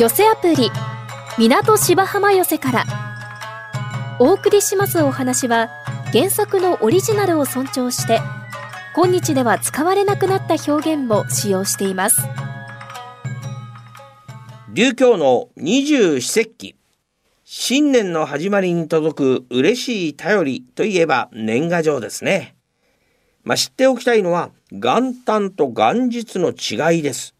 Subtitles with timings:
[0.00, 0.70] 寄せアプリ
[1.36, 2.84] 港芝浜寄せから
[4.18, 5.68] お送りしますお話は
[6.10, 8.18] 原作のオリジナルを尊重して
[8.96, 12.16] 今日では使われなくなった表現も使用しています
[14.72, 16.76] 琉教の二十四節気
[17.44, 22.56] 新年の始まりに届く嬉しい頼りといえば年賀状ですね。
[23.42, 27.34] まあ、知っておきたいのは元旦と元日の違いです。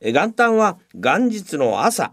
[0.00, 2.12] 元旦は元日の朝、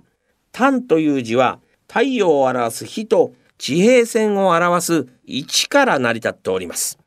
[0.52, 6.98] 旦という字は太陽を表す日と地平線を表す1から成り立っております。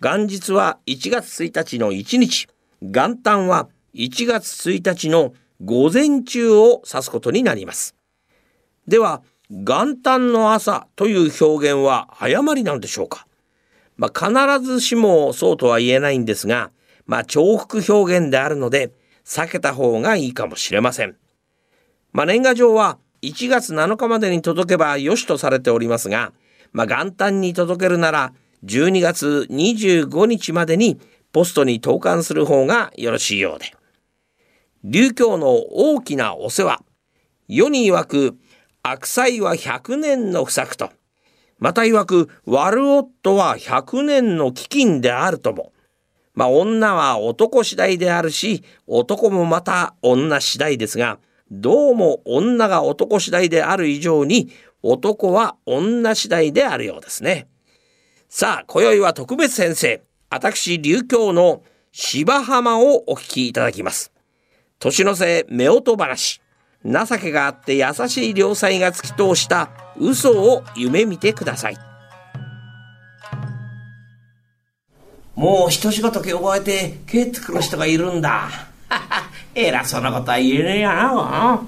[0.00, 2.48] 元日は1月1日の1日、
[2.82, 5.32] 元旦は1月1日の
[5.64, 7.94] 午前中を指すことになります。
[8.86, 13.26] では、元旦の朝という表現は誤りなのでしょうか？
[13.96, 16.70] まあ、必ずしもそうとは言えないんですが、
[17.06, 18.92] まあ、重複表現であるので、
[19.26, 21.16] 避けた方がいいかもしれません。
[22.12, 26.32] まあ、年賀状は1月7日までに届けば良しとされておりますが、
[26.72, 28.32] まあ、元旦に届けるなら
[28.64, 31.00] 12月25日までに
[31.32, 33.74] ポストに投函する方がよろしいようで。
[34.84, 36.82] 琉教の大きなお世話。
[37.48, 38.36] 世に曰く、
[38.82, 40.90] 悪妻は100年の不作と。
[41.58, 45.72] また曰く、悪夫は100年の飢饉であるとも。
[46.36, 51.18] まあ女は男次第であるし、男もまた女次第ですが、
[51.50, 54.50] どうも女が男次第である以上に、
[54.82, 57.48] 男は女次第であるようですね。
[58.28, 64.12] さあ、今宵は特別先生、私、琉教の芝浜をお聞きいただきます。
[64.78, 66.42] 年の瀬夫婦話、
[66.84, 71.95] 情けがあって優しい良妻が突き通した嘘を夢見てください。
[75.36, 78.48] もう一仕事覚えて帰ってくる人がいるんだ。
[79.54, 81.62] 偉そうなことは言えねえやな、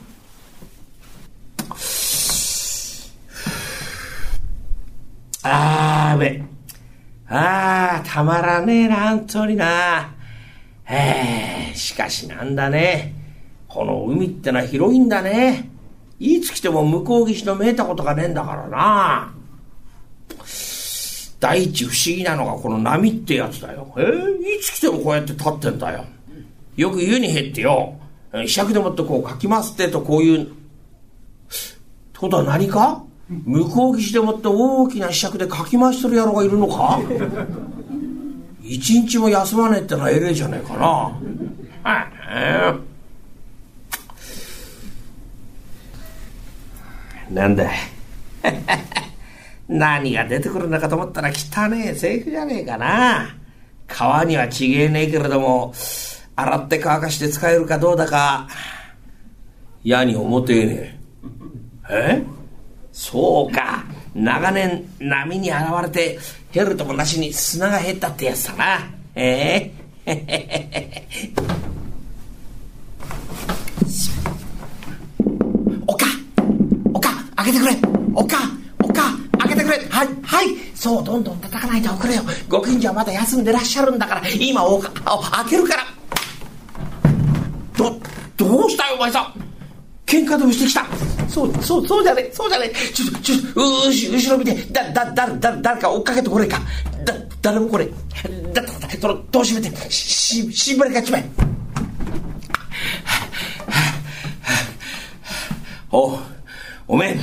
[5.42, 6.42] あーべ。
[7.28, 10.14] ああ、たまらねえな、本当にな。
[10.88, 13.14] ええ、しかしなんだね。
[13.68, 15.68] この海ってのは広いんだね。
[16.18, 19.34] いつ来ても向こう岸の見えたことがねえんだからな。
[21.40, 23.92] 第一不思議なのがこの波ってやつだよ。
[23.96, 26.04] えー、いつ来てもこうやって立ってんだよ。
[26.76, 27.94] よく湯に減ってよ、
[28.42, 30.52] ひしゃくでもってこうかきますってとこういう、って
[32.16, 33.04] ことは何か？
[33.28, 37.00] 向こう岸でもって大きなひしゃくでかき回してる野郎がいるのか？
[38.62, 40.86] 一日も休まねえってのはえれえじゃねえかな。
[41.82, 42.06] はい、
[47.30, 47.70] え、なんだ
[49.68, 53.36] 何が出てくるのかと思ったら汚ねえセリフじゃねえかな。
[53.86, 55.74] 川にはちげえねえけれども、
[56.36, 58.48] 洗って乾かして使えるかどうだか、
[59.84, 61.00] 嫌に思てえね
[61.90, 62.20] え。
[62.20, 62.22] え？
[62.92, 63.84] そうか。
[64.14, 66.18] 長年波に洗われて、
[66.52, 68.90] 減るともなしに砂が減ったってやつだな。
[69.14, 69.70] え？
[70.06, 71.34] え
[75.86, 76.06] おか
[76.92, 77.76] おか開けてくれ
[78.14, 78.36] おか
[78.82, 79.02] おか
[79.64, 79.78] くれ。
[79.88, 80.56] はいはい。
[80.74, 82.22] そうどんどん叩かないでおくれよ。
[82.48, 85.84] ご近所はまだ休んでらっしゃるんだから今おか開けるから。
[87.76, 88.00] ど
[88.36, 89.34] どうしたよお前さん。
[90.06, 90.86] 喧嘩でもしてきた。
[91.28, 93.34] そうそうそうじゃねそうじゃねちょちょ
[93.88, 94.54] うし後ろ見て。
[94.72, 96.60] だだだだ誰か追っかけてこれか。
[97.04, 97.86] だ誰もこれ
[98.52, 99.90] だだだその戸を閉めて。
[99.90, 101.24] ししんばりかちまえ。
[105.90, 106.18] お
[106.86, 107.20] おめん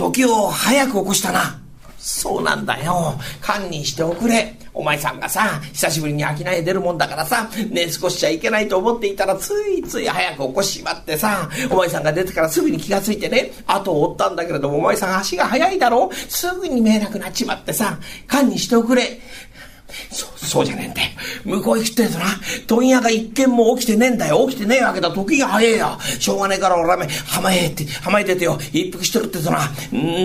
[0.00, 1.60] 時を早く起こしたな
[1.98, 3.14] そうなんだよ。
[3.42, 4.56] 堪忍しておくれ。
[4.72, 19.20] お前さんがさ、久しぶりに商い出るもんだからさ、寝少しちゃいけないと思っていたら、ついつい早く起こしちまってさ、お前さんが出てからすぐに気がついてね、後を追ったんだけれども、お前さん足が速いだろすぐに見えなくなっちまってさ、堪忍しておくれ。
[20.10, 21.08] そう、そうじゃねえんだよ。
[21.44, 22.24] 向こう行くってとな、
[22.66, 24.46] 問屋が一件も起きてねえんだよ。
[24.48, 25.10] 起きてねえわけだ。
[25.10, 25.98] 時が早えよ。
[26.18, 28.58] しょうがねえから俺は浜へって、浜へ出てよ。
[28.72, 29.70] 一服してるってとな、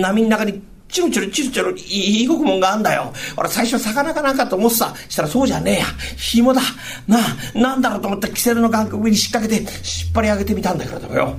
[0.00, 3.12] 波の中にチロチロチロチロいい動くもんがあんだよ。
[3.36, 4.94] 俺最初魚かなんかと思ってた。
[5.08, 5.84] したらそうじゃねえや。
[6.16, 6.60] 紐だ。
[7.06, 9.68] なあ、なんだろうと思ってキセルの眼上に引っ掛けて引っ
[10.14, 11.36] 張り上げてみたんだけれどもよ。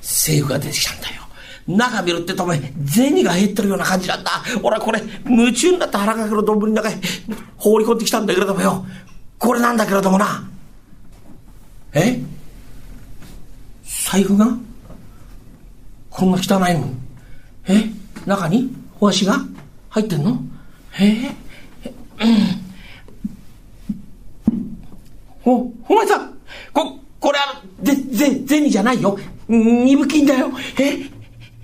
[0.00, 1.21] 政府が出てきたんだよ。
[1.66, 4.42] 中見るってとめ、銭が減ってるような感じなんだ。
[4.62, 6.98] 俺はこれ、夢中になって腹かけの丼の中へ
[7.56, 8.84] 放り込んできたんだけれどもよ。
[9.38, 10.48] これなんだけれどもな。
[11.92, 12.20] え？
[13.84, 14.48] 財布が？
[16.10, 16.98] こんな汚いもん。
[17.66, 17.90] え？
[18.26, 18.74] 中に？
[19.00, 19.40] お足が？
[19.88, 20.40] 入ってんの？
[20.98, 21.30] え？
[22.20, 22.62] うん。
[25.44, 26.38] お、お前さん、
[26.72, 29.18] こ、これあの、ぜ、ぜ、銭じゃないよ。
[29.48, 30.50] 二分金だよ。
[30.78, 31.10] え？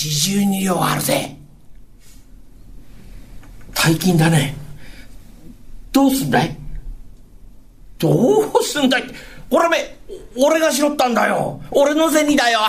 [0.00, 1.36] 四十二両あるぜ。
[3.74, 4.54] 大金だね。
[5.90, 6.56] どうすんだい？
[7.98, 9.04] どうすんだい？
[9.50, 9.98] これめ
[10.36, 11.60] 俺が拾ったんだよ。
[11.72, 12.60] 俺の銭だよ。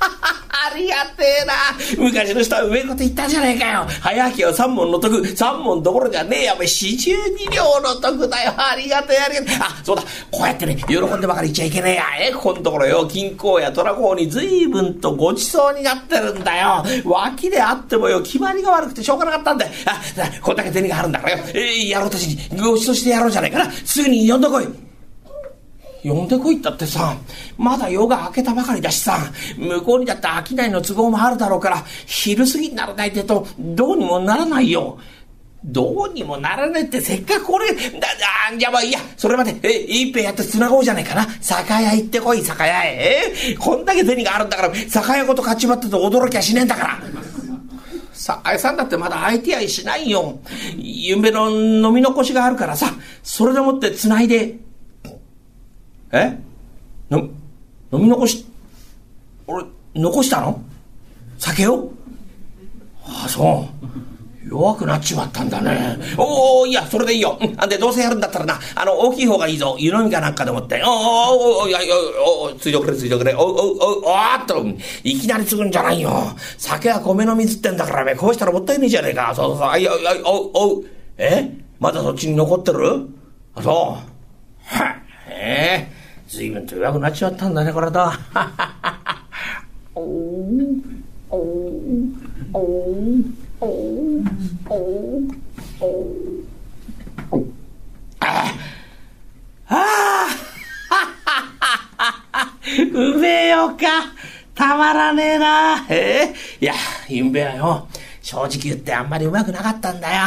[0.00, 1.54] ありがてえな。
[1.98, 3.86] 昔の人はうめえこと言ったじゃねえかよ。
[4.00, 6.56] 早きは三文の得、三文どころじゃねえや。
[6.66, 8.52] 四十二両の得だよ。
[8.56, 9.56] ありがてえ、ありがてえ。
[9.60, 10.02] あ、そうだ。
[10.30, 12.04] こうやってね、喜んでばかり言っちゃいけねえや。
[12.28, 16.84] え、ここのところよ、金庫や虎公に随分とごちそうになってるんだよ。
[17.04, 19.72] 脇であってもよ、決まりが悪くてしょうがなかったんだよ。
[19.86, 20.00] あ、
[20.40, 21.44] こんだけ銭があるんだからよ。
[21.48, 23.70] えー、やろうとしに、ごちそうしてやろうじゃないかな。
[23.70, 24.83] すぐに呼んでこい。
[26.04, 27.16] 呼んでこいったってさ、
[27.56, 29.18] まだ夜が明けたばかりだしさ、
[29.56, 34.98] 向こうにだって商いの都合もあるだろうから、昼過ぎにならないってと、どうにもならないよ。
[35.64, 41.26] どうにもならないってせっかくこれ、だ、だ、じゃあまあいや、それまで、え、一杯やって繋ごうじゃないかな。
[41.40, 43.32] 酒屋行ってこい、酒屋へ。
[43.52, 46.98] えこんだけ銭があるんだから、酒屋ごと買っちまってと驚きゃしねえんだから。
[48.12, 50.38] 酒屋さんだってまだ相手合いしないよ。
[50.76, 52.92] ゆんべの飲み残しがあるからさ、
[53.22, 54.58] それでもって繋いで、
[56.14, 56.38] え？
[57.10, 57.18] の、
[57.92, 58.46] 飲み残し、
[59.46, 59.64] 俺、
[59.94, 60.62] 残したの？
[61.38, 61.90] 酒を？
[63.04, 64.48] ああ、そう。
[64.48, 65.96] 弱くなっちまったんだね。
[66.18, 67.38] おおいや、それでいいよ。
[67.40, 67.54] うん。
[67.56, 69.74] あで、どうせやるんだったらな、あの、大きい方がいいぞ。
[69.78, 70.82] 湯飲みかなんかでもって。
[70.84, 71.78] おおおおいや、
[72.24, 73.34] おおついてくれ、ついてくれ。
[73.34, 74.64] おおおおおっと、
[75.02, 76.10] いきなり継ぐんじゃないよ。
[76.58, 79.32] 酒は米の水ってんだからね、こうしたらもったいねえじゃねえか。
[79.34, 79.80] そうそうそう。
[79.80, 80.84] いや、いや、おお
[81.16, 81.50] え？
[81.80, 83.08] まだそっちに残ってる？
[83.54, 83.74] あ、そう。
[84.66, 84.96] は
[85.30, 85.93] ええ
[86.34, 88.10] 随分と弱くなっちまったんだね、これと。
[89.94, 90.04] おお
[91.30, 91.36] お
[92.52, 92.58] お
[93.60, 93.68] お
[94.68, 94.74] お
[97.30, 97.46] お
[98.18, 98.52] あ
[99.68, 100.26] あ
[102.92, 103.84] うめえよか。
[104.56, 105.86] たまらねえな。
[105.88, 106.74] ええいや、
[107.08, 107.86] ゆんべはよ、
[108.20, 110.22] 正直言ってあんまりうまくなかったんだよ。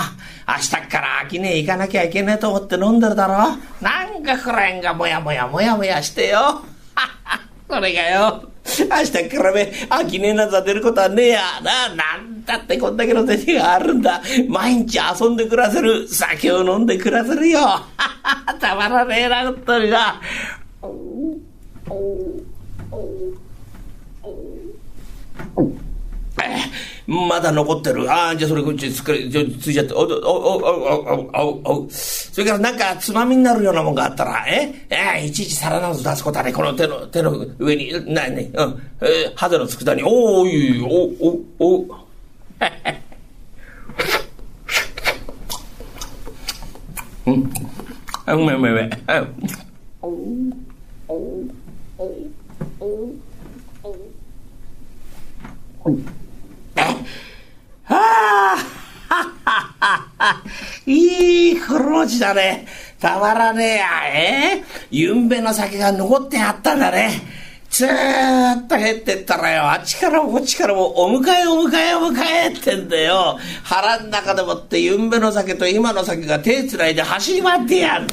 [0.47, 3.57] 明日から秋ね行かなきゃいけねえと思って飲んでるだろ？
[3.81, 6.61] なんかくらんがもやもやもやもやしてよ。
[7.67, 8.43] これがよ。
[8.65, 11.41] 明日からめ、秋ねえなざ出ることはねえや。
[11.61, 14.21] な、なんだってこんだけの銭があるんだ。
[14.49, 16.07] 毎日遊んで暮らせる。
[16.07, 17.59] 酒を飲んで暮らせるよ。
[18.59, 20.21] たまらねえな、ほんとにな。
[27.07, 28.11] まだ残ってる。
[28.11, 30.09] ああ、じゃあそれこっちつくじゃついちゃって、お、お、お、お、
[31.33, 34.73] お、お、お、それからなんかつまみになるようなもんがあったら、え？
[34.89, 38.45] えいちいち皿など出すことはね、この手の、手の上に、なに、うん、
[38.99, 40.87] えー、ハゼの佃煮、おーい、お、
[41.25, 41.39] お、
[41.79, 41.85] お、
[47.27, 47.37] うん、う
[48.45, 48.81] めうめうめ。
[48.81, 48.85] う
[49.21, 49.35] ん。
[50.01, 50.07] お、
[51.07, 51.13] お、
[51.97, 52.03] お、
[52.79, 52.83] お、
[55.85, 55.89] お、
[56.83, 58.55] あ
[60.19, 60.41] あ
[60.85, 62.67] いい黒字だね。
[62.99, 67.11] たまらねえや、えゆんべの酒が残ってあったんだね。
[67.69, 73.37] ずーっと減ってったらよ、あっちからもこっちからもお迎えお迎えお迎えってんだよ。
[73.63, 78.07] 腹ん中でもってゆんべの酒と今の酒が手つないで走り回ってやる。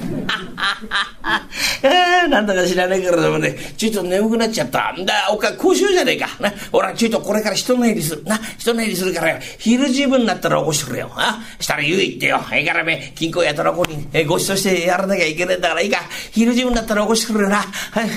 [1.82, 4.92] えー、なんだか知らねえけれどもね、ちょっと眠くなっちゃった。
[4.92, 6.28] んだ、おか、こうしようじゃねえか。
[6.40, 8.24] な、俺はちょっとこれから人の入りする。
[8.24, 11.10] な、人の入りするからよ、昼十分になったら起こしてくれよ。
[11.14, 12.40] あ、したら言う言ってよ。
[12.52, 16.00] ええからめ、金庫やたらこに、えごちそうしてやらなきゃいけねえんだからいいか。
[16.32, 17.56] 昼十分になったら起こしてくれよな。
[17.56, 17.64] は
[18.02, 18.08] い、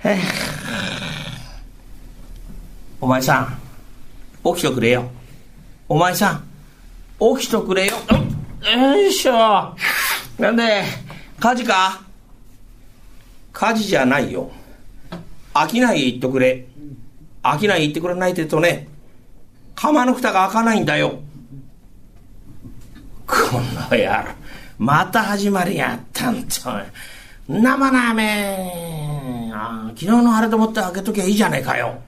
[0.00, 0.18] はい。
[3.00, 3.58] お前さん、
[4.54, 5.10] 起きとくれよ。
[5.88, 6.44] お前さん、
[7.38, 7.94] 起きとくれよ。
[8.66, 9.76] よいしょ。
[10.38, 10.82] なんで、
[11.38, 12.02] 火事か？
[13.52, 14.50] 火事じゃないよ。
[15.54, 16.66] 飽きない言っとくれ。
[17.42, 18.88] 飽きない言ってくれないって言うとね、
[19.74, 21.20] 釜の蓋が開かないんだよ。
[23.26, 24.24] この野郎。
[24.78, 26.50] また始まりやったんと。
[27.48, 29.52] 生なめ
[29.88, 32.02] 昨日のあれと思って開けときゃいいじゃねえかよ。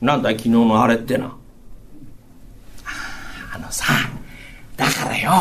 [0.00, 1.34] なんだい昨日のあれってな。
[3.54, 3.84] あのさ、
[4.76, 5.32] だからよ、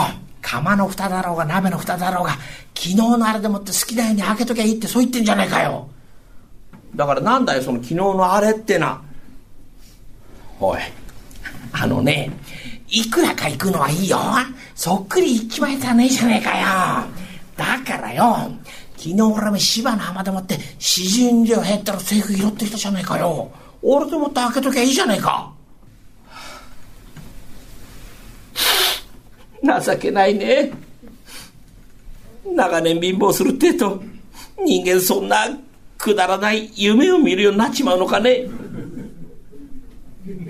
[0.42, 2.32] 釜の蓋だろうが鍋の蓋だろうが、
[2.76, 5.90] 昨日のあれでもって好きなように開けときゃいいってそう言ってんじゃねえかよ。
[6.96, 9.02] だからなんだよその昨日のあれってな。
[10.60, 10.80] おい。
[11.72, 12.32] あのね
[12.90, 14.18] いくらか行くのはいいよ。
[14.76, 16.66] そっくり行きまえたねえじゃねえかよ。
[17.56, 18.52] だからよ
[18.98, 23.52] 昨日俺も芝の浜でもって四十両減ったら財布拾ってきたじゃねえかよ。
[23.82, 25.54] 俺でもって開けときゃいいじゃねえか
[29.64, 30.72] 情けないね。
[32.46, 34.02] 長年貧乏するってえと
[34.66, 35.48] 人間そんな
[35.98, 38.46] くだらない夢を見るようになっちまうのかね。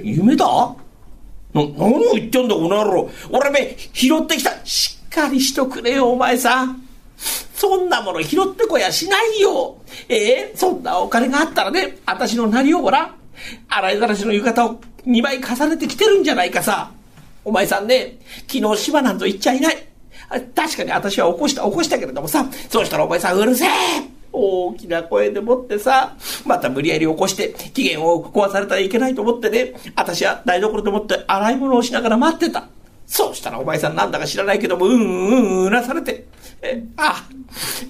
[0.03, 0.45] 夢だ？
[0.45, 3.09] な何を言ってんだこの野郎。
[3.31, 4.51] 俺め拾ってきた。
[4.65, 6.65] しっかりしとくれよお前さ。
[6.65, 6.87] ん
[7.53, 9.77] そんなもの拾ってこやしないよ。
[10.07, 10.15] え？
[10.15, 13.13] えー、そんなお金があったらね私のなりをごら
[13.67, 16.91] 洗いざらしの浴衣を2枚重ねてきてるんじゃないかさ。
[17.43, 18.17] お前さんね
[18.48, 19.88] 昨日芝なんぞ言っちゃいない
[20.55, 23.69] 確かに私は起こした起こしたけれどもさそうしたらお前さんうるせえ
[24.31, 26.15] 大きな声でもってさ、
[26.46, 32.67] また無理やり起こして、機嫌を壊されたらいけないと思ってね、私は台所でもって洗い物をしながら待ってた。
[33.05, 36.27] そうしたらお前さんなんだか知らないけども、うんうんうなされて、
[36.62, 37.27] え、あ、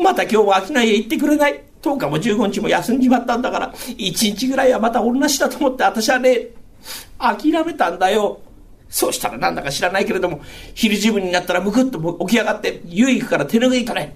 [0.01, 1.61] また今日は商いへ行ってくれない。
[1.81, 6.47] 10日も15日も休んじまったんだから、1日ぐらいはまたおるなしだと思って私はね、
[7.17, 8.39] 諦めたんだよ。
[8.89, 10.41] そうしたらなんだか知らないけれども、
[10.73, 14.15] 昼自分になったらむくっと起き上がって、湯行くから手拭い取れ。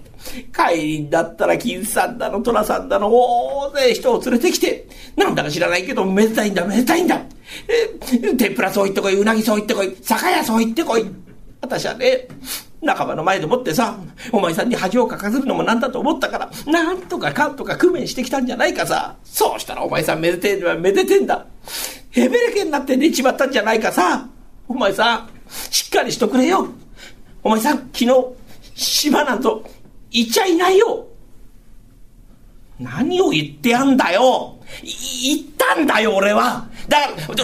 [0.52, 7.20] 帰りだったら金さんだの、寅さんだの、大勢人を連れてきて、なんだか知らないけど、めでたいんだ、めでたいんだ。
[7.68, 11.06] え、天ぷらそう言ってこい、うなぎそう言ってこい、酒屋そう言ってこい。
[11.60, 12.26] 私はね、
[12.82, 13.96] 仲間の前でもってさ、
[14.32, 19.16] お前さんに恥をかかせるのもなんだと思ったから、なんとかかんとか工面してきたんじゃないかさ。
[19.24, 21.46] そうしたらお前さんめでてんめでてんだ。
[22.10, 24.28] ヘベレケになって寝ちまったんじゃないかさ。
[24.68, 25.28] お前さん、
[25.70, 26.68] しっかりしとくれよ。
[27.42, 28.12] お前さん、昨日、
[28.74, 29.64] 島なんと、
[30.10, 31.06] 言っちゃいないよ。
[32.78, 34.56] 何を言ってやんだよ。
[35.22, 36.66] 言ったんだよ、俺は。
[36.88, 37.34] だから、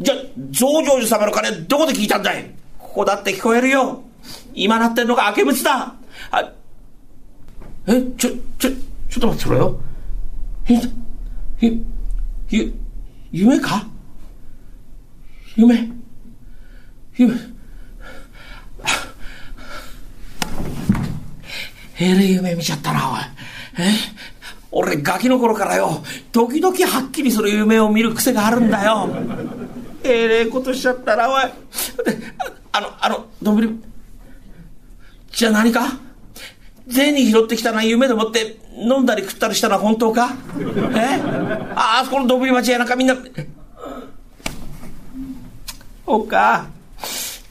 [0.00, 0.14] じゃ、
[0.50, 2.50] 増上寺様の金、どこで聞いたんだい？
[2.78, 4.02] ここだって聞こえるよ。
[4.54, 5.94] 今なってんのが明けだ。
[6.30, 6.52] あ、
[7.86, 9.80] え、ちょ、ちょ、ちょっと待ってくれよ。
[10.68, 11.78] え、え、
[12.50, 12.74] ゆ、
[13.32, 13.86] 夢か？
[15.56, 15.90] 夢
[21.98, 23.18] えれ夢見ちゃったなおい。
[23.78, 23.90] え？
[24.70, 29.08] 俺ガキの頃からよ時々はっきりする夢を見る癖があるんだよ。
[30.04, 31.42] えれえことしちゃったなおい。
[32.72, 33.80] あのあのどんぶり
[35.30, 35.98] じゃあ何か？
[36.90, 40.36] 銭拾ってきたな夢でもって飲んだり食ったりしたのは本当か？
[40.94, 41.18] え？
[41.74, 43.16] ああそこのどんぶり町やなんかみんな。
[46.04, 46.66] おか。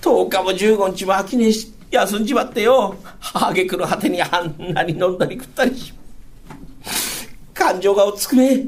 [0.06, 1.52] 10日も15日も秋に
[1.90, 2.96] 休んじまってよ。
[3.34, 5.92] あげくの果てにあんなに飲んだり食ったりし
[7.56, 8.68] 感情が落ち着くね。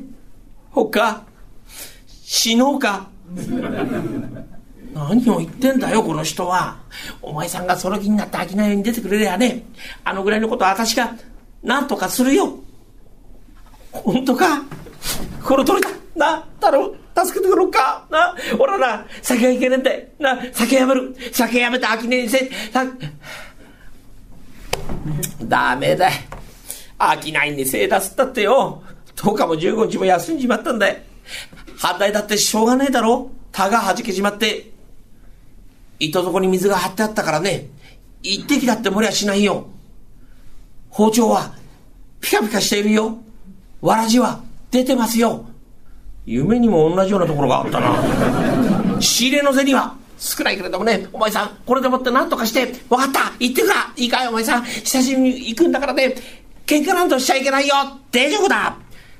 [0.72, 1.22] ほか。
[2.08, 3.08] 死のうか。
[4.96, 6.79] 何を言ってんだよこの人は。
[7.22, 9.63] お前さんがその気になって商いに出てくれりゃね。
[10.03, 11.13] あのぐらいのことは私が
[11.62, 12.58] 何とかするよ。
[13.91, 14.63] 本当か。
[15.44, 18.05] この通りだな頼む助けてくろうか？
[18.12, 18.36] な？
[18.59, 20.07] 俺らな、酒がいけねえんだよ。
[20.19, 21.15] な、酒やめる。
[21.31, 22.86] 酒やめて飽きねえにせ、さ、
[25.43, 26.09] ダメだ。
[27.00, 28.83] 飽きないにせい出すったってよ。
[29.15, 31.00] 10日も15日も休んじまったんだよ。
[31.77, 34.71] 反対だってしょうがねえだろ田が弾けちまって。
[36.00, 37.67] 糸底に水が張ってあったからね、
[38.21, 39.67] 一滴だって漏れはしないよ。
[40.89, 41.53] 包丁は
[42.21, 43.17] ピカピカしているよ。
[43.81, 45.45] わらじは出てますよ。
[46.29, 49.01] 夢にも同じようなところがあったな。
[49.01, 51.07] 仕入れの銭は少ないけれどもね。
[51.13, 53.31] お前さんこれでもって何とかして分かった。
[53.39, 53.93] 行ってくら。
[53.96, 54.63] いいかいお前さん。
[54.63, 56.15] 久しぶりに行くんだからね。
[56.65, 57.75] 喧嘩なんとしちゃいけないよ。
[58.12, 58.75] 大丈夫だ。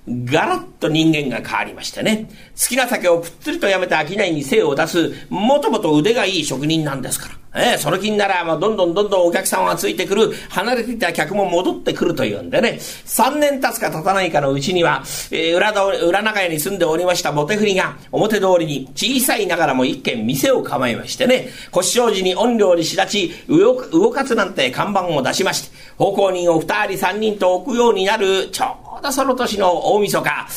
[0.08, 2.30] ガラッと人間が変わりましてね。
[2.60, 7.38] 好きな酒をぷっつりとやめて商いに精を出すもともと腕がいい職人なんですから。
[7.56, 30.48] ええ、その気になら、まあ、どんどんどんどんお客さんはついてくる、離れていた客も戻ってくるというんでね、3年経つか経たないかのうちには、えー、裏裏長屋に住んでおりましたボテフリが、表通りに小さいながらも一軒店を構えましてね、腰障子に音量にし立ち、動かつなんて看板を出しまして、奉公人を2人3人と置くようになる、ちょうどその年の大晦日。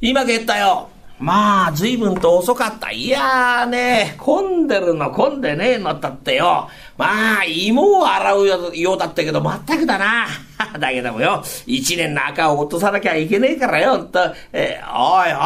[0.00, 0.88] 今帰ったよ。
[1.18, 2.90] まあ、随分と遅かった。
[2.90, 6.68] いやーね、混んでるの混んでねえのったってよ。
[6.98, 10.26] まあ、芋を洗うようだったけど、全くだな。
[10.78, 14.20] だけどもよ、一年の赤を落とさなきゃいけねえからよ、と。
[14.52, 15.36] えー、おいおい、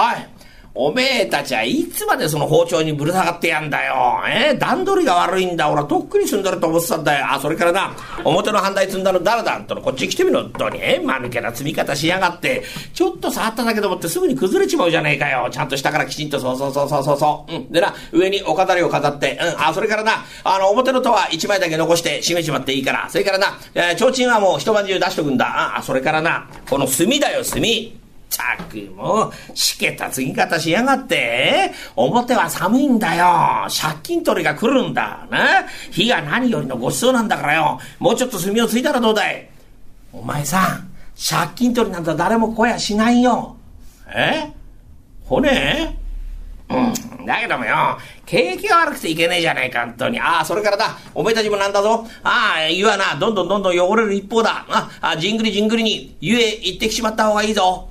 [0.73, 4.23] おめえたちはいつまでその包丁にぶら下がってやんだよ。
[4.29, 5.69] えー、段取りが悪いんだ。
[5.69, 7.27] 俺はとっくに済んでると思ってたんだよ。
[7.29, 7.93] あ、それからな、
[8.25, 9.59] 表の反対積んだの誰だ？
[9.59, 10.45] んとこっち来てみろ。
[10.45, 12.63] どに、えー、間抜けな積み方しやがって。
[12.95, 15.49] ちょっと触っただけでもってすぐに崩れちまうじゃねえかよ。
[15.51, 17.53] ちゃんと下からきちんと、そうそうそうそうそうそう。
[17.53, 17.73] うん。
[17.73, 19.61] でな、上にお飾りを飾って、うん。
[19.61, 23.09] あ、それからな、あの、表の戸は一枚だけ残して閉めちまっていいから。
[23.11, 25.77] それからな、えー、提灯はもう一晩中出しとくんだ。
[25.77, 27.61] あ、それからな、この炭だよ、炭。
[28.31, 31.73] たくも、しけた継ぎ方しやがって。
[31.97, 33.67] 表は寒いんだよ。
[33.69, 35.27] 借金取りが来るんだ。
[35.31, 35.67] な。
[35.91, 37.81] 火が何よりのごちそうなんだからよ。
[37.99, 39.51] もうちょっと炭をついたらどうだい
[40.13, 43.57] お前さん、借金取りなんて誰も来やしないよ。
[44.15, 44.51] え？
[45.25, 45.97] 骨？
[46.71, 47.27] うん。
[47.27, 50.19] だけどもよ、景気が悪くていけねえじゃねえか、本当に。
[50.19, 52.07] ああ、それからだ、おめえたちもなんだぞ。
[52.23, 54.65] ああ、湯はな、どんどんどんどん汚れる一方だ。
[54.69, 57.90] ああ、じんぐりじんぐりに、湯へ行ってきちまった方がいいぞ。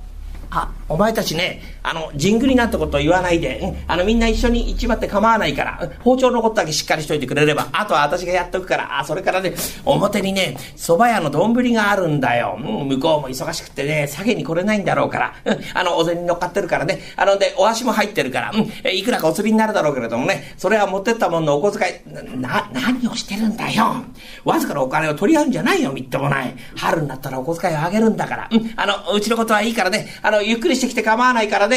[0.50, 12.58] あ、お前たちね、あの、じんぐりなんてことを言わないで、あの、みんな一緒に行っちまって構わないから、包丁のことだけしっかりしといてくれれば、あとは私がやっとくから、あ、それからね、表にね、蕎麦屋の丼があるんだよ。
[12.58, 24.04] うん、向こうも忙しくてね、下げに来れないんだろうから、うん、あの、お銭に乗っかってるからね、あの、で、お足も入ってるから、うん、えいくらかお釣りになるだろうけれどもね、それは持ってったもんのお小遣い、な、何をしてるんだよ。
[24.44, 26.54] わずかなお金を取り合うんじゃないよ、みっともない。
[26.76, 31.69] 春になったらお小遣いをあげるんだから、うん、あの、うちのことはいいからね、あの、ゆっくりしてきて構わないからね。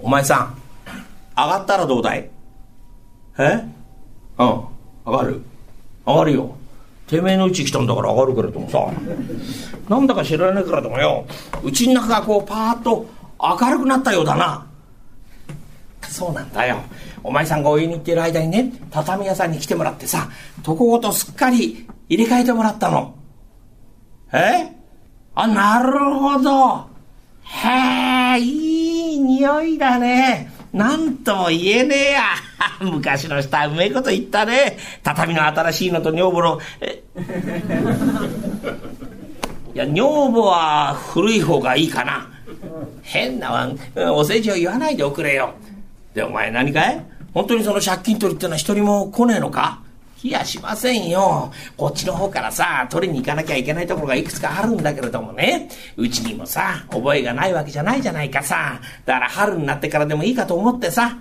[0.00, 0.56] お前さん、
[1.36, 2.30] 上がったらどうだい？
[3.38, 3.64] え？
[4.38, 4.64] うん、
[5.06, 5.42] 上がる。
[6.06, 6.56] 上がるよ。
[7.06, 8.78] てめえのうち来たんだから上がるけれどもさ。
[9.88, 11.26] なんだか知らないからでもよ、
[11.62, 13.06] うちの中がこうパーッと
[13.40, 14.66] 明るくなったようだな。
[16.02, 16.78] そうなんだよ。
[17.22, 23.14] お前さんがお湯に行ってる間にね、畳屋さんに来てもらってさ、床ごとすっかり入れ替えてもらったの。
[24.32, 24.72] え？
[25.34, 26.89] あ、なるほど。
[27.52, 30.52] へえ、いい匂いだね。
[30.72, 32.22] なんとも言えねえや。
[32.80, 34.78] 昔の人はうめえこと言ったね。
[35.02, 36.60] 畳の新しいのと女房の、
[39.74, 42.28] いや、女房は古い方がいいかな。
[43.02, 43.76] 変なわん、
[44.12, 45.54] お世辞を言わないでおくれよ。
[46.14, 47.04] で、お前何かい？
[47.34, 49.80] 本当にその借金取りってのは一人も来ねえのか？
[50.22, 51.52] 冷やしませんよ。
[51.76, 55.68] こっちの方からさ、取りに行かなきゃいけないところがいくつかあるんだけれどもね。
[55.96, 58.80] うちにもさ、覚えがないわけじゃないじゃないかさ。
[59.06, 61.18] だから春になってからでもいいかと思ってさ。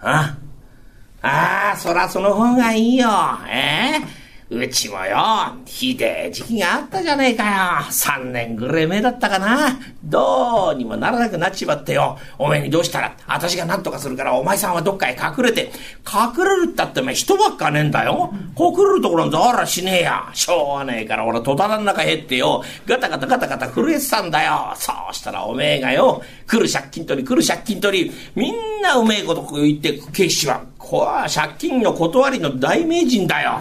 [0.00, 0.36] あ
[1.22, 3.08] あ、ああ、そらその方がいいよ。
[3.48, 4.21] ええー？
[4.54, 5.16] うちもよ、
[5.64, 7.90] ひでえ時期があったじゃねえかよ。
[7.90, 9.78] 三年ぐれ目だったかな。
[10.04, 12.18] どうにもならなくなっちまってよ。
[12.38, 15.72] おめえにどうしたら、私が何とかするからお前さんはどっかへ隠れて。
[16.06, 18.30] 隠れるったってお前人ばっかねえんだよ。
[18.58, 20.28] 隠れるところなんざあらしねえや。
[20.34, 24.74] しょうがねえから俺戸棚の中へってよ、ガタガタガタガタ震えてたんだよ。
[24.76, 30.62] そうしたらおめえがよ、来る借金取り来る借金取り、みんなうめえこと言って決しは。
[30.82, 33.60] こは借金の断りの大名人だよ。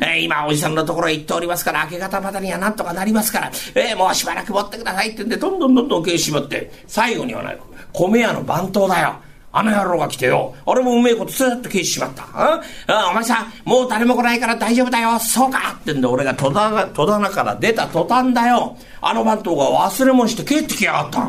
[0.00, 0.18] え？
[0.20, 7.54] ー、今おじさんのところへ行っておりますから、明け方までにはなんとかなりますから、えー、もうしばらく持ってくださいってんで、どんどんどんどん経営しまって、最後には、
[7.92, 9.16] 米屋の番頭だよ。
[9.52, 12.22] あの野郎が来てよ、俺もうめえことずっと消ししまった。
[12.32, 18.76] ああお前さん、もう誰も来ないから大丈夫だよ、そうかってんで俺が戸棚戸棚から出た途端だよ。
[19.00, 21.28] あの番頭が忘れ物して帰ってきやがった。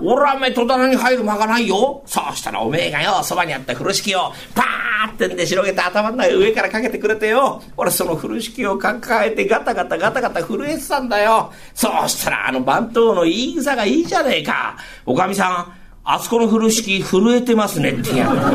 [0.00, 2.02] 俺はおめえ戸棚に入る間がないよ。
[2.06, 7.62] そうしたらおめえがよ、そばにあった風呂敷をパーってんで広げて頭の上からかけてくれてよ。
[7.76, 11.52] 俺その風呂敷を抱えてガタガタガタガタ震えてたんだよ。
[11.74, 14.76] そうしたらあの番頭の言い草がいいじゃねえか。
[15.06, 18.38] おかみさん、あそこの風呂敷震えてますねってやる。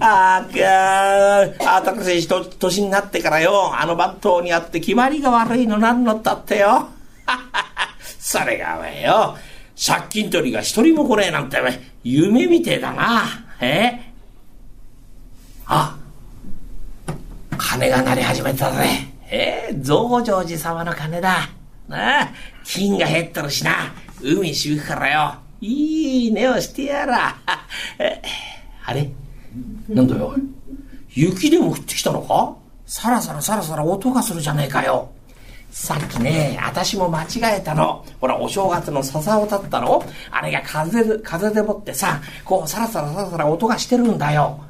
[0.00, 6.88] ああ、あたかし年になってからよ、あの番頭にあって決まりが悪いのなんのったってよ。
[8.20, 9.36] それがお前よ、
[9.74, 11.58] 借金取りが一人も来ねえなんて
[12.04, 13.24] 夢みてえだな。
[13.60, 13.98] え？
[15.66, 15.96] あ、
[17.56, 19.08] 金が鳴り始めたぜ。
[19.30, 19.70] え？
[19.72, 21.48] ー、増上寺様の金だ。
[21.88, 22.28] なあ、
[22.64, 23.92] 金が減ってるしな。
[24.22, 25.34] 海しぶくからよ。
[25.60, 27.36] いい寝をしてやら。
[28.84, 29.10] あれ？
[29.88, 30.34] なんだよ。
[31.10, 32.54] 雪でも降ってきたのか？
[32.86, 35.10] さらさらさらさら音がするじゃねえかよ。
[35.70, 38.04] さっきね、私も間違えたの。
[38.20, 44.60] ほら、お正月の笹を立ったのあれが風で、風でもってさ、こう、さらさらさらさら音がしてるんだよ。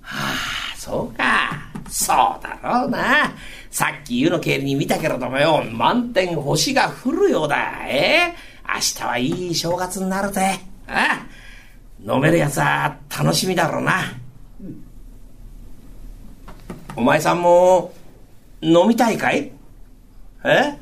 [0.00, 1.50] はあ、そうか。
[1.90, 3.34] そうだろうな。
[3.70, 7.86] さっき湯の経理に見たけれどもよ、満天星が降るようだ。
[7.86, 8.34] え？
[8.68, 10.60] 明日はいい正月になるぜ。
[10.86, 14.02] ああ飲めるやつは楽しみだろうな。
[16.94, 17.92] お前さんも
[18.60, 19.52] 飲みたいかい？
[20.44, 20.78] え？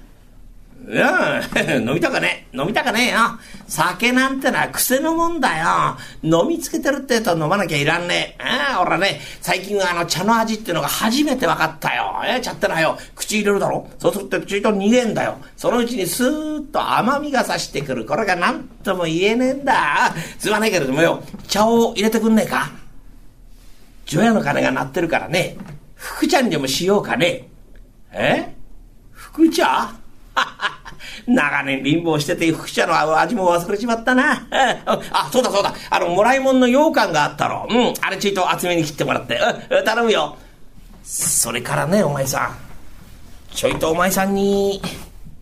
[0.93, 1.43] いや、
[1.79, 3.19] 飲みたかね飲みたかねえよ。
[3.67, 5.97] 酒なんてのは癖のもんだよ。
[6.23, 8.43] 飲みつけてるってと飲まなきゃいらんねえ。
[8.43, 12.21] ああ、俺はね、最近はあの茶の味ってのが初めて分かったよ。
[12.27, 13.89] え茶ってのはよ、口入れるだろ？
[13.99, 15.39] そうすると口と逃げんだよ。
[15.57, 18.05] そのうちにスーッと甘みがさしてくる。
[18.05, 20.15] これが何とも言えねえんだ。
[20.39, 22.71] すまねえけれどもよ、茶を入れてくんねえか？
[24.05, 25.57] 除夜の鐘が鳴ってるからね、
[25.95, 27.49] 福ちゃんにもしようかね。
[28.13, 28.55] え？
[29.13, 29.95] 福茶？
[31.27, 34.47] 長年貧乏してて福茶の味も忘れちまったな。
[35.13, 35.73] あ、そうだそうだ。
[35.91, 37.67] あの、もらいもんの羊羹があったろ。
[37.71, 39.41] うん、あれちょいと厚めに切ってもらって。
[39.71, 40.37] うん、頼むよ。
[41.03, 42.57] それからね、お前さん。
[43.55, 44.83] ちょいとお前さんに、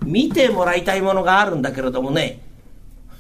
[0.05, 2.41] 見てもらいたいものがあるんだけれどもね。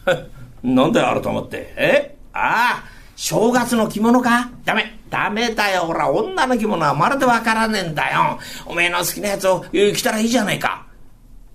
[0.63, 1.73] なんだよ、あると思って。
[1.77, 2.17] え？
[2.33, 2.85] ああ、
[3.17, 4.51] 正月の着物か？
[4.65, 4.99] ダメ。
[5.11, 5.83] ダメだよ。
[5.83, 8.39] ほら、女の着物はまるでわからねえんだよ。
[8.67, 10.82] おめえの好きなやつを着たらいいじゃないか。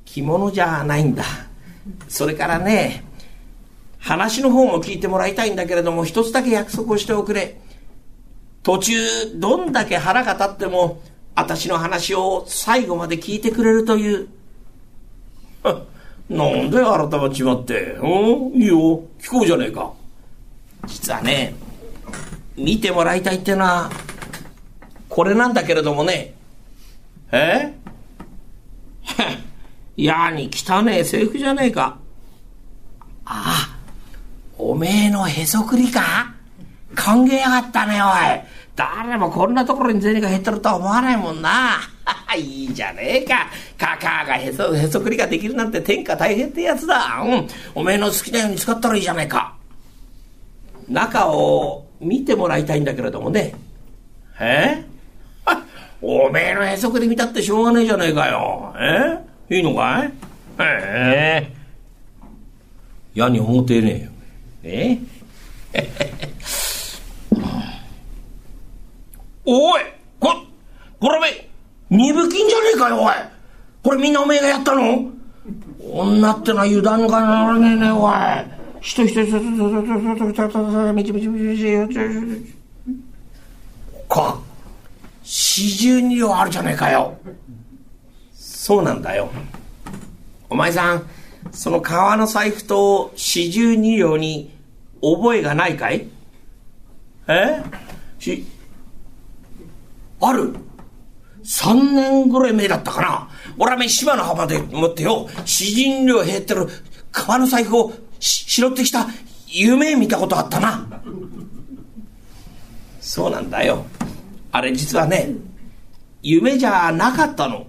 [0.08, 1.24] 着物じゃないんだ。
[2.08, 3.04] それからね、
[4.00, 7.60] 話の方も聞いてもらいたいんだけれども、一つだけ約束をしておくれ。
[8.64, 8.94] 途中、
[9.36, 11.02] どんだけ腹が立っても、
[11.36, 14.28] 私の話を最後まで聞いてくれるという。
[16.30, 17.98] なんで改まっちまって。
[18.02, 18.62] うん？
[18.62, 19.04] いいよ。
[19.22, 19.94] 聞こうじゃねえか。
[20.88, 21.54] 実はね、
[22.56, 23.92] 見てもらいたいってのは、
[25.10, 26.34] これなんだけれどもね。
[27.32, 27.77] え？
[29.98, 31.98] やに汚ねえ制服じゃねえか。
[33.26, 33.78] ああ、
[34.58, 36.34] おめえのへそくりか？
[36.96, 38.10] 歓迎やがったね、おい。
[38.76, 41.80] 誰もこんなところに銭が減ってるとは思わないもんな。
[42.38, 43.48] いいじゃねえか。
[43.78, 47.22] カカがへそ、へそくりができるなんて天下大変ってやつだ。
[47.26, 47.48] うん。
[47.74, 49.56] おめえの好きなように使ったらいいじゃねえか。
[50.88, 53.56] 中を見てもらいたいんだけれどもね。
[54.40, 54.86] え？
[56.02, 58.76] おめえのへそくり見たってしょうがねえじゃねえかよ。
[58.80, 59.27] え？
[59.50, 60.12] いいのかい？
[60.60, 61.54] ええ
[63.16, 64.10] 嫌に思ってね
[64.64, 65.00] えよ。
[65.74, 65.80] え
[69.46, 69.82] おい
[70.20, 70.34] こ、
[71.00, 71.50] これめ、
[71.90, 73.14] 二分金じゃねえかよ、おい
[73.84, 75.10] これみんなおめえがやったの？
[75.90, 78.14] 女ってのは油断がならねえねおい。
[78.82, 79.24] 人一人、
[80.94, 81.98] みちみちみちみち。
[84.10, 84.40] か、
[85.24, 87.18] 四十二両あるじゃねえかよ。
[88.68, 89.30] そうなんだよ。
[90.50, 91.10] お前さん、
[91.54, 94.52] その革の財布と四十二両に
[95.02, 96.06] 覚えがないかい？
[97.30, 97.64] え？
[98.20, 98.46] し、
[100.20, 100.54] ある？
[101.46, 103.30] 三年ぐらい前だったかな。
[103.58, 106.68] 俺はめ芝の幅で持ってよ、四十二両減ってる
[107.14, 109.08] 革の財布をし拾ってきた
[109.48, 110.86] 夢見たことあったな。
[113.00, 113.86] そうなんだよ。
[114.52, 115.30] あれ実はね、
[116.22, 117.66] 夢じゃなかったの。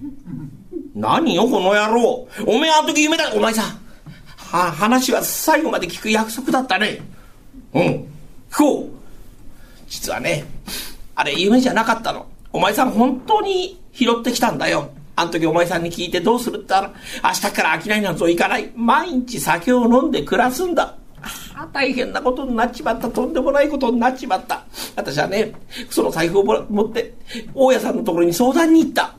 [0.94, 2.26] 何よ、この野郎。
[2.46, 3.32] おめえあの時夢だ。
[3.34, 3.62] お前さ、
[4.36, 7.00] は、話は最後まで聞く約束だったね。
[7.74, 7.82] うん。
[7.82, 8.88] 聞こう。
[9.88, 10.44] 実はね、
[11.14, 12.26] あれ夢じゃなかったの。
[12.52, 14.90] お前さん本当に拾ってきたんだよ。
[15.14, 18.70] あの時お前さんに聞いてどうするって言ったら、明日から商いなんぞ行かない。
[18.74, 20.96] 毎日酒を飲んで暮らすんだ。
[21.54, 23.08] あ大変なことになっちまった。
[23.08, 24.64] とんでもないことになっちまった。
[24.94, 25.52] 私はね、
[25.90, 27.14] その財布を持って、
[27.54, 29.14] 大家さんのところに相談に行った。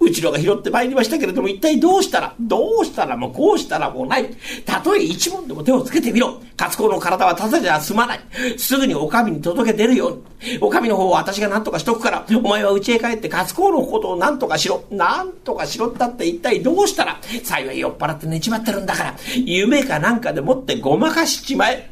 [0.00, 4.30] うちのが拾ってまいりましたけれども、一体どうしたら、どうしたらもこうしたらもうない。
[4.64, 6.40] たとえ一問でも手をつけてみろ。
[6.58, 8.20] 勝子の体はただじゃ済まない。
[8.56, 10.58] すぐにお上に届け出るように。
[10.60, 14.84] お上の方は私が何とかしとくから、お前は家へ帰って勝子のことを何とかしろ。
[14.90, 21.90] 何とかしろったって一体どうしたら、幸い酔っ払って寝ちまってるんだから、夢かなんかでもってごまかしちまえ。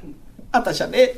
[0.57, 1.15] 私はね、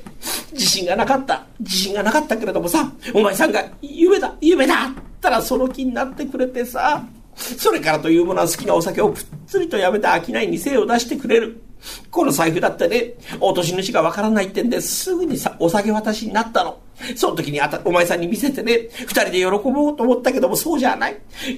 [0.53, 1.47] 自信がなかった。
[1.61, 11.63] 自信がなかったけれどもさ、お前さんが夢だ、夢だったらその気になってくれてさ、それからというものは好きなお酒をぷっつりとやめて商いに精を出してくれる。
[12.11, 16.81] この財布だってね、落とし主がわからないってんですぐにさ、お酒渡しになったの。
[17.15, 21.17] その時にあた、お前さんに見せてね、二人で喜ぼうと思ったけどもそうじゃない。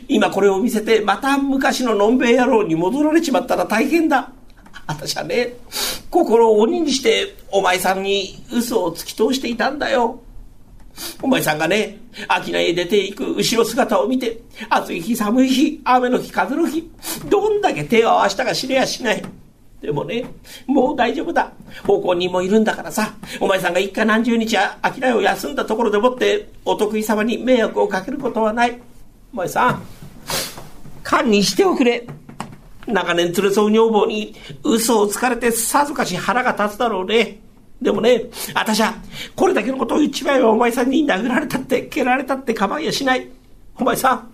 [0.08, 4.30] 今これを見せて、また昔ののんべえ野郎に戻られちまったら大変だ。
[4.90, 5.54] 私はね、
[6.10, 10.20] 心を鬼にして、お前さんに嘘を突き通していたんだよ。
[11.22, 11.98] お前さんがね、
[12.44, 16.90] 商いへ出ていく後ろ姿を見て、暑い日、寒い日、雨の日、風の日、
[17.28, 19.22] どんだけ手を合わしたか知れやしない。
[19.80, 20.24] でもね、
[20.66, 21.52] もう大丈夫だ。
[21.86, 28.78] 奉公人もいるんだからさ、お前さんが一家何十日商いを休んだところでもって、お得意様に迷惑をかけることはない。
[29.32, 29.82] お前さん、
[31.04, 32.06] 堪にしておくれ。
[32.90, 37.40] 長年連れ添う女房に嘘をつかれてさぞかし腹が立つだろうね。
[37.80, 38.24] でもね、
[38.54, 38.94] 私は、
[39.34, 43.26] これだけのことを言っちまえばお前さんに殴られたって、蹴られたって構いやしない。
[43.76, 44.30] お前さん、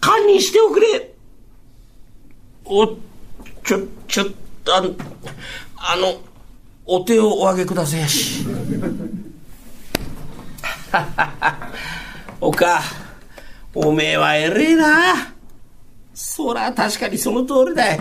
[0.00, 1.14] 堪忍しておくれ。
[2.66, 4.26] お、ちょ、ちょっ
[4.62, 4.94] と、あの、
[6.84, 8.44] お手をお上げくださいやし。
[12.40, 12.82] おか、
[13.74, 15.33] おめえは偉えな。
[16.14, 18.00] そら確かにその通りだい。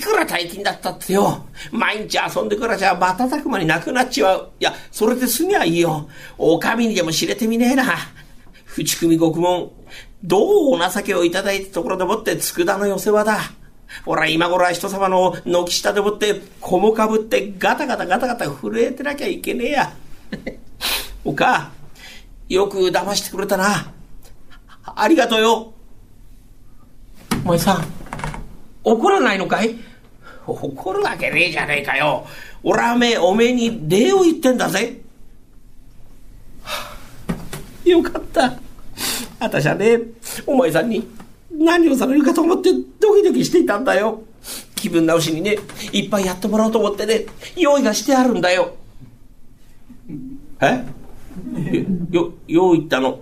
[0.00, 1.44] くら大金だったってよ。
[1.72, 4.50] 毎日遊んでからじゃ瞬く間になくなっちまう。
[4.60, 6.08] いや、それで済みゃいいよ。
[6.38, 7.84] お上にでも知れてみねえな。
[8.66, 9.72] 淵組獄門、
[10.22, 10.38] ど
[10.70, 13.40] うお情けをいただいたところでもって佃の寄せ場だ。
[14.04, 19.92] ほら、今頃は人様の軒下でもって、こもかぶってガタガタガタガタ震えてなきゃいけねえや。
[21.24, 21.72] おか、
[22.48, 23.92] よく騙してくれたな。
[24.84, 25.74] ありがとうよ。
[27.44, 27.84] お前さ、
[28.84, 29.76] 怒らないのかい？
[30.46, 32.26] 怒るわけねえじゃねえかよ。
[32.62, 35.00] 俺はめおめえに礼を言ってんだぜ。
[37.84, 38.58] よかった。
[39.38, 39.98] あたしゃね、
[40.46, 41.08] お前さんに
[41.50, 44.22] 何をされるかと思ってドキドキしていたんだよ。
[44.74, 45.56] 気分直しにね、
[45.92, 47.26] いっぱいやってもらおうと思ってね、
[47.56, 48.74] 用意がしてあるんだよ。
[50.60, 50.84] え？
[52.10, 53.20] よ、用意ったの、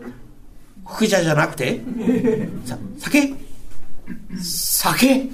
[0.86, 1.80] 福茶じゃなくて？
[2.64, 3.34] さ、酒？
[4.42, 5.30] 酒？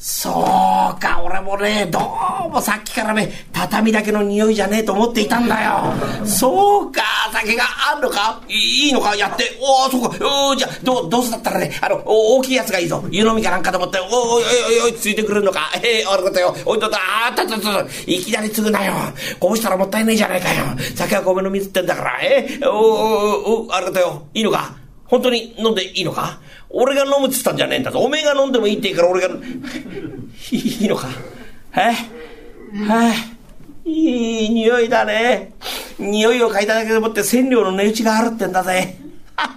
[0.00, 1.98] そうか、俺もね、ど
[2.46, 5.92] うもさっきからね、畳だけの匂いじゃねえと思っていたんだよ。
[6.24, 8.40] そうか、酒があんのか？
[8.48, 9.16] いいのか？
[9.16, 9.58] やって。
[9.60, 10.50] おお、そうか。
[10.50, 13.04] おじゃあ、どう、どうせだったらね、あの、大きいやつがいいぞ。
[13.10, 15.68] 湯飲みかなんかと思って、おお、おいおいおい、ついてくるのか？
[15.82, 16.56] ええー、ありがとうよ。
[16.64, 17.84] おい、どうだ、あったったった。
[18.06, 18.92] いきなり継ぐなよ。
[19.40, 20.64] こうしたらもったいねえじゃないかよ。
[20.94, 22.18] 酒は米の水ってんだから。
[22.22, 24.22] えー、おお、おありがとうよ。
[24.32, 26.38] いいのか本当に飲んでいいのか
[26.70, 28.00] 俺が飲むっつったんじゃねえんだぞ。
[28.00, 29.28] おめえが飲んでもいいって言うから俺が、
[30.50, 31.08] いいのか？
[31.74, 31.94] え？
[32.84, 33.90] はい。
[33.90, 35.52] いい匂いだね。
[35.98, 38.96] 匂いを嗅いだだけでもって千両の値打ちがあるってんだぜ。
[39.36, 39.56] あ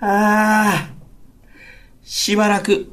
[0.00, 0.88] あ、
[2.02, 2.90] しばらく、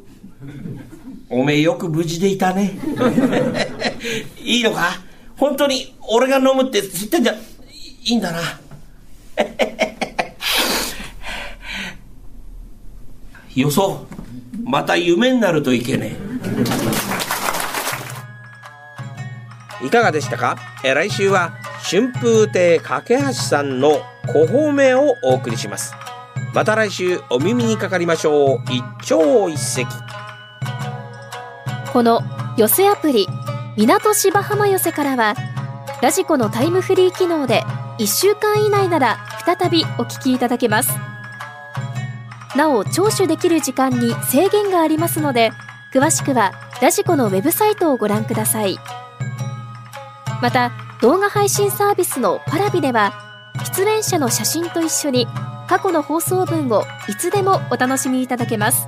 [1.30, 2.78] おめえよく無事でいたね。
[4.44, 5.00] いいのか？
[5.38, 7.38] 本当に俺が飲むって言ってんじゃ、い
[8.14, 8.40] いんだな。
[13.58, 14.06] よそ
[14.63, 16.15] また夢になるといけね
[19.82, 19.88] え。
[19.88, 20.58] いかがでしたか？
[20.84, 25.96] え来週は春風亭架橋さんの小褒めをお送りします。
[26.54, 28.60] また来週お耳にかかりましょう。
[28.72, 29.88] 一朝一夕。
[31.91, 32.22] この
[32.58, 33.28] 寄せアプリ
[33.76, 35.34] 港芝浜寄せからは
[36.04, 37.63] ラジコのタイムフリー機能で
[37.98, 40.91] 1週間以内なら再びお聞きいただけます
[42.58, 45.52] なお聴取できる時間に制限がありますので
[45.93, 48.78] 詳しくはラジコのウェブサイトをご覧ください。
[50.41, 53.13] また動画配信サービスのパラビでは
[53.76, 55.28] 出演者の写真と一緒に
[55.67, 58.88] 過去の放送分をいつでもお楽しみいただけます。